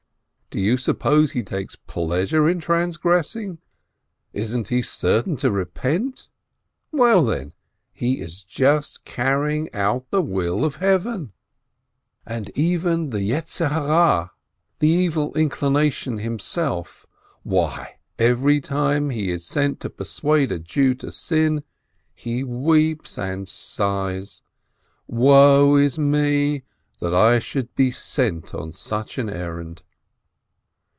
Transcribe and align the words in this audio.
Do 0.53 0.59
you 0.59 0.75
suppose 0.75 1.31
he 1.31 1.43
takes 1.43 1.77
pleasure 1.77 2.49
in 2.49 2.59
transgressing? 2.59 3.59
Isn't 4.33 4.67
he 4.67 4.81
certain 4.81 5.37
to 5.37 5.49
repent? 5.49 6.27
Well, 6.91 7.23
then? 7.23 7.53
He 7.93 8.19
is 8.19 8.43
just 8.43 9.05
carrying 9.05 9.73
out 9.73 10.09
the 10.09 10.21
will 10.21 10.65
of 10.65 10.75
Heaven. 10.83 11.31
And 12.25 12.47
the 12.47 13.21
Evil 14.99 15.33
Inclination 15.37 16.17
himself! 16.17 17.05
Why, 17.43 17.99
every 18.19 18.59
time 18.59 19.09
he 19.09 19.31
is 19.31 19.45
sent 19.45 19.79
to 19.79 19.89
persuade 19.89 20.51
a 20.51 20.59
Jew 20.59 20.95
to 20.95 21.13
sin, 21.13 21.63
he 22.13 22.43
weeps 22.43 23.17
and 23.17 23.47
sighs: 23.47 24.41
Woe 25.07 25.77
is 25.77 25.97
me, 25.97 26.63
that 26.99 27.13
I 27.13 27.39
should 27.39 27.73
be 27.73 27.91
sent 27.91 28.53
on 28.53 28.73
such 28.73 29.17
an 29.17 29.29
errand 29.29 29.83